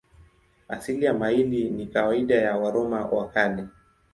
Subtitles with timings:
[0.67, 3.67] Asili ya maili ni kawaida ya Waroma wa Kale.